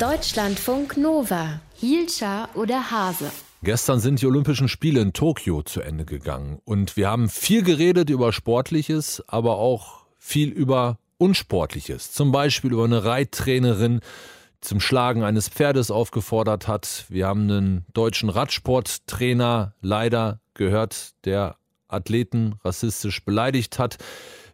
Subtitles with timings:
[0.00, 1.60] Deutschlandfunk Nova.
[1.74, 3.30] Hielscher oder Hase?
[3.62, 8.08] Gestern sind die Olympischen Spiele in Tokio zu Ende gegangen und wir haben viel geredet
[8.08, 12.12] über Sportliches, aber auch viel über Unsportliches.
[12.12, 14.00] Zum Beispiel über eine Reittrainerin,
[14.62, 17.04] zum Schlagen eines Pferdes aufgefordert hat.
[17.10, 21.56] Wir haben einen deutschen Radsporttrainer leider gehört, der
[21.88, 23.98] Athleten rassistisch beleidigt hat.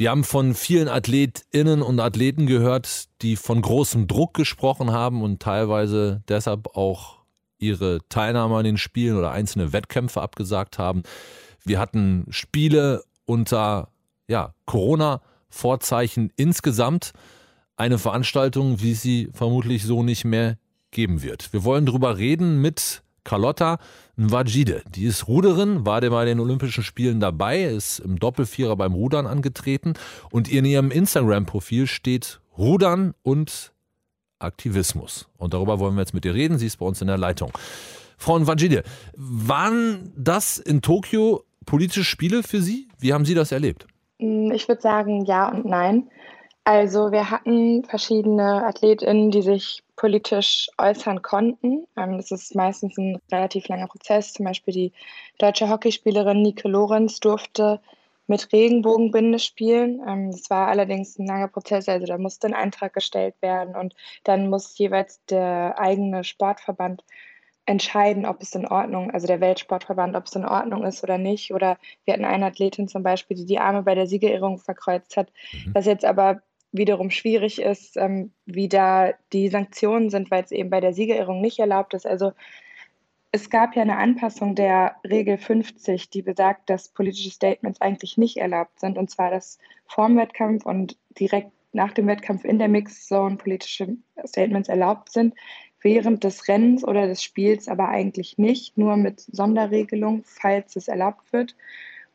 [0.00, 5.42] Wir haben von vielen Athletinnen und Athleten gehört, die von großem Druck gesprochen haben und
[5.42, 7.18] teilweise deshalb auch
[7.58, 11.02] ihre Teilnahme an den Spielen oder einzelne Wettkämpfe abgesagt haben.
[11.64, 13.88] Wir hatten Spiele unter
[14.28, 17.12] ja, Corona-Vorzeichen insgesamt.
[17.76, 20.58] Eine Veranstaltung, wie sie vermutlich so nicht mehr
[20.92, 21.52] geben wird.
[21.52, 23.78] Wir wollen darüber reden mit Carlotta
[24.16, 24.82] Nwajide.
[24.94, 29.94] Die ist Ruderin, war bei den Olympischen Spielen dabei, ist im Doppelvierer beim Rudern angetreten
[30.30, 33.72] und in ihrem Instagram-Profil steht Rudern und
[34.38, 35.28] Aktivismus.
[35.36, 36.58] Und darüber wollen wir jetzt mit ihr reden.
[36.58, 37.52] Sie ist bei uns in der Leitung.
[38.16, 38.82] Frau Nwajide,
[39.14, 42.88] waren das in Tokio politische Spiele für Sie?
[42.98, 43.86] Wie haben Sie das erlebt?
[44.18, 46.10] Ich würde sagen ja und nein.
[46.68, 51.86] Also wir hatten verschiedene AthletInnen, die sich politisch äußern konnten.
[51.96, 54.34] Ähm, das ist meistens ein relativ langer Prozess.
[54.34, 54.92] Zum Beispiel die
[55.38, 57.80] deutsche Hockeyspielerin Nike Lorenz durfte
[58.26, 60.02] mit Regenbogenbinde spielen.
[60.06, 63.94] Ähm, das war allerdings ein langer Prozess, also da musste ein Eintrag gestellt werden und
[64.24, 67.02] dann muss jeweils der eigene Sportverband
[67.64, 71.50] entscheiden, ob es in Ordnung, also der Weltsportverband, ob es in Ordnung ist oder nicht.
[71.54, 75.32] Oder wir hatten eine Athletin zum Beispiel, die die Arme bei der Siegerehrung verkreuzt hat,
[75.52, 75.74] mhm.
[75.74, 80.70] was jetzt aber wiederum schwierig ist, ähm, wie da die Sanktionen sind, weil es eben
[80.70, 82.06] bei der Siegerehrung nicht erlaubt ist.
[82.06, 82.32] Also
[83.32, 88.38] es gab ja eine Anpassung der Regel 50, die besagt, dass politische Statements eigentlich nicht
[88.38, 93.36] erlaubt sind, und zwar dass vorm Wettkampf und direkt nach dem Wettkampf in der Mixzone
[93.36, 95.34] politische Statements erlaubt sind,
[95.80, 101.32] während des Rennens oder des Spiels aber eigentlich nicht, nur mit Sonderregelung, falls es erlaubt
[101.32, 101.54] wird.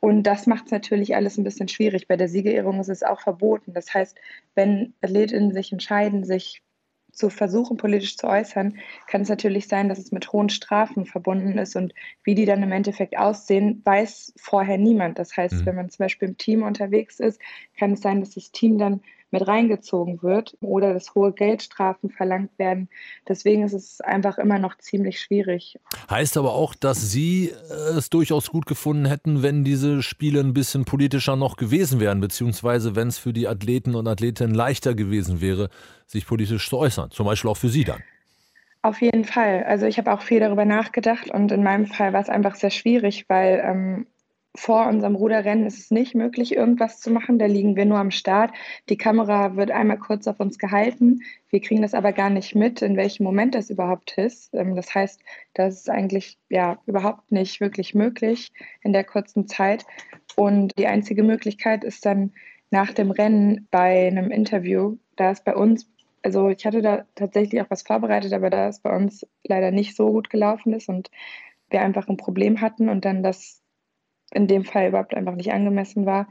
[0.00, 2.08] Und das macht es natürlich alles ein bisschen schwierig.
[2.08, 3.74] Bei der Siegerehrung ist es auch verboten.
[3.74, 4.18] Das heißt,
[4.54, 6.62] wenn Athletinnen sich entscheiden, sich
[7.12, 11.58] zu versuchen, politisch zu äußern, kann es natürlich sein, dass es mit hohen Strafen verbunden
[11.58, 11.76] ist.
[11.76, 11.92] Und
[12.24, 15.18] wie die dann im Endeffekt aussehen, weiß vorher niemand.
[15.18, 15.66] Das heißt, mhm.
[15.66, 17.40] wenn man zum Beispiel im Team unterwegs ist,
[17.78, 22.58] kann es sein, dass das Team dann mit reingezogen wird oder dass hohe Geldstrafen verlangt
[22.58, 22.88] werden.
[23.28, 25.78] Deswegen ist es einfach immer noch ziemlich schwierig.
[26.08, 30.54] Heißt aber auch, dass Sie äh, es durchaus gut gefunden hätten, wenn diese Spiele ein
[30.54, 35.40] bisschen politischer noch gewesen wären, beziehungsweise wenn es für die Athleten und Athletinnen leichter gewesen
[35.40, 35.70] wäre,
[36.06, 37.10] sich politisch zu äußern.
[37.10, 38.02] Zum Beispiel auch für Sie dann.
[38.82, 39.64] Auf jeden Fall.
[39.64, 42.70] Also ich habe auch viel darüber nachgedacht und in meinem Fall war es einfach sehr
[42.70, 44.06] schwierig, weil ähm,
[44.56, 47.38] vor unserem Ruderrennen ist es nicht möglich, irgendwas zu machen.
[47.38, 48.52] Da liegen wir nur am Start.
[48.88, 51.20] Die Kamera wird einmal kurz auf uns gehalten.
[51.50, 54.52] Wir kriegen das aber gar nicht mit, in welchem Moment das überhaupt ist.
[54.54, 55.20] Ähm, das heißt,
[55.54, 58.52] das ist eigentlich ja überhaupt nicht wirklich möglich
[58.82, 59.86] in der kurzen Zeit.
[60.36, 62.32] Und die einzige Möglichkeit ist dann
[62.70, 65.88] nach dem Rennen bei einem Interview, da ist bei uns,
[66.22, 69.96] also ich hatte da tatsächlich auch was vorbereitet, aber da es bei uns leider nicht
[69.96, 71.10] so gut gelaufen ist und
[71.68, 73.60] wir einfach ein Problem hatten und dann das
[74.32, 76.28] in dem Fall überhaupt einfach nicht angemessen war,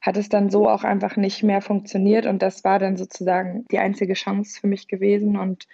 [0.00, 3.78] hat es dann so auch einfach nicht mehr funktioniert und das war dann sozusagen die
[3.78, 5.66] einzige Chance für mich gewesen und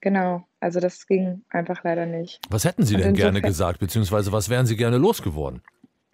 [0.00, 2.40] genau, also das ging einfach leider nicht.
[2.50, 5.62] Was hätten Sie denn gerne gesagt, beziehungsweise was wären Sie gerne losgeworden?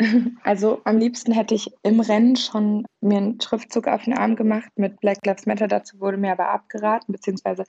[0.43, 4.71] Also am liebsten hätte ich im Rennen schon mir einen Schriftzug auf den Arm gemacht
[4.75, 5.69] mit Black Lives Matter.
[5.69, 7.65] Dazu wurde mir aber abgeraten, beziehungsweise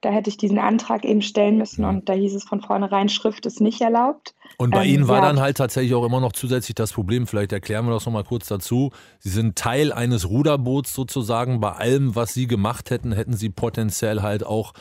[0.00, 3.44] da hätte ich diesen Antrag eben stellen müssen und da hieß es von vornherein, Schrift
[3.46, 4.34] ist nicht erlaubt.
[4.56, 5.26] Und bei ähm, Ihnen war ja.
[5.26, 8.46] dann halt tatsächlich auch immer noch zusätzlich das Problem, vielleicht erklären wir das nochmal kurz
[8.46, 8.90] dazu.
[9.18, 11.60] Sie sind Teil eines Ruderboots sozusagen.
[11.60, 14.72] Bei allem, was Sie gemacht hätten, hätten Sie potenziell halt auch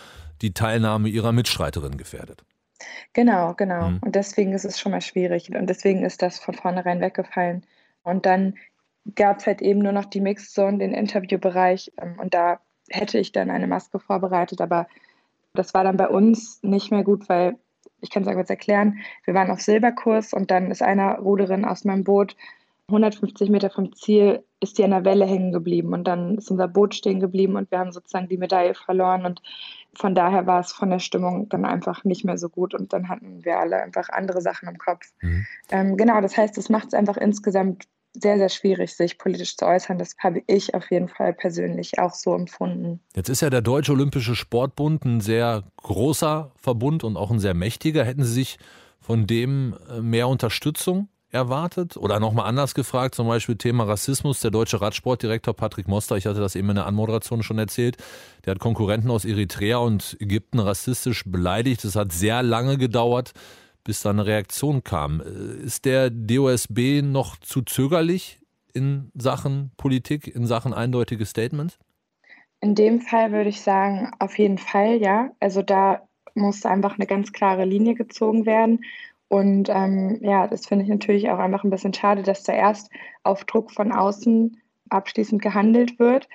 [0.41, 2.43] die Teilnahme Ihrer Mitstreiterin gefährdet.
[3.13, 3.89] Genau, genau.
[3.89, 3.99] Mhm.
[4.01, 5.49] Und deswegen ist es schon mal schwierig.
[5.53, 7.65] Und deswegen ist das von vornherein weggefallen.
[8.03, 8.55] Und dann
[9.15, 11.91] gab es halt eben nur noch die Mixzone, den Interviewbereich.
[12.01, 12.59] Ähm, und da
[12.89, 14.87] hätte ich dann eine Maske vorbereitet, aber
[15.53, 17.57] das war dann bei uns nicht mehr gut, weil
[18.01, 18.99] ich kann es kurz erklären.
[19.25, 22.35] Wir waren auf Silberkurs und dann ist einer Ruderin aus meinem Boot
[22.89, 26.67] 150 Meter vom Ziel ist die an der Welle hängen geblieben und dann ist unser
[26.67, 29.41] Boot stehen geblieben und wir haben sozusagen die Medaille verloren und
[29.93, 33.07] von daher war es von der Stimmung dann einfach nicht mehr so gut und dann
[33.07, 35.13] hatten wir alle einfach andere Sachen im Kopf.
[35.21, 35.45] Mhm.
[35.71, 39.65] Ähm, genau, das heißt, es macht es einfach insgesamt sehr, sehr schwierig, sich politisch zu
[39.65, 39.97] äußern.
[39.97, 42.99] Das habe ich auf jeden Fall persönlich auch so empfunden.
[43.15, 47.53] Jetzt ist ja der Deutsche Olympische Sportbund ein sehr großer Verbund und auch ein sehr
[47.53, 48.03] mächtiger.
[48.03, 48.57] Hätten Sie sich
[48.99, 51.97] von dem äh, mehr Unterstützung erwartet?
[51.97, 54.39] Oder nochmal anders gefragt, zum Beispiel Thema Rassismus.
[54.39, 57.97] Der deutsche Radsportdirektor Patrick Moster, ich hatte das eben in der Anmoderation schon erzählt,
[58.45, 61.85] der hat Konkurrenten aus Eritrea und Ägypten rassistisch beleidigt.
[61.85, 63.33] Es hat sehr lange gedauert,
[63.83, 65.21] bis da eine Reaktion kam.
[65.21, 68.39] Ist der DOSB noch zu zögerlich
[68.73, 71.77] in Sachen Politik, in Sachen eindeutige Statements?
[72.61, 75.31] In dem Fall würde ich sagen, auf jeden Fall ja.
[75.39, 78.83] Also da muss einfach eine ganz klare Linie gezogen werden.
[79.27, 82.91] Und ähm, ja, das finde ich natürlich auch einfach ein bisschen schade, dass zuerst
[83.23, 84.57] auf Druck von außen
[84.89, 86.27] abschließend gehandelt wird.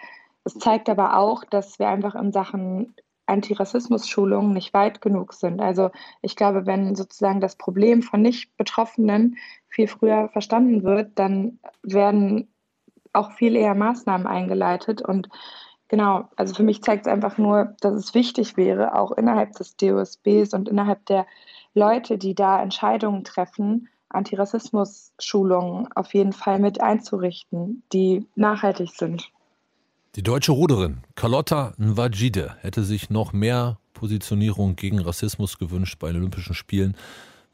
[0.44, 2.94] Es zeigt aber auch, dass wir einfach in Sachen
[3.26, 5.60] Antirassismus-Schulungen nicht weit genug sind.
[5.60, 5.90] Also
[6.22, 9.36] ich glaube, wenn sozusagen das Problem von Nicht-Betroffenen
[9.68, 12.48] viel früher verstanden wird, dann werden
[13.12, 15.02] auch viel eher Maßnahmen eingeleitet.
[15.02, 15.28] Und
[15.88, 19.76] genau, also für mich zeigt es einfach nur, dass es wichtig wäre, auch innerhalb des
[19.76, 21.26] DOSBs und innerhalb der
[21.74, 29.30] Leute, die da Entscheidungen treffen, Antirassismus-Schulungen auf jeden Fall mit einzurichten, die nachhaltig sind.
[30.16, 36.18] Die deutsche Ruderin Carlotta Nwajide hätte sich noch mehr Positionierung gegen Rassismus gewünscht bei den
[36.18, 36.96] Olympischen Spielen.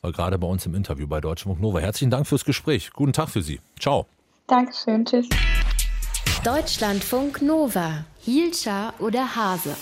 [0.02, 1.78] War gerade bei uns im Interview bei Deutschlandfunk Nova.
[1.78, 2.90] Herzlichen Dank fürs Gespräch.
[2.92, 3.60] Guten Tag für Sie.
[3.78, 4.06] Ciao.
[4.46, 5.06] Dankeschön.
[5.06, 5.26] Tschüss.
[6.44, 8.04] Deutschlandfunk Nova.
[8.20, 9.74] Hielscher oder Hase?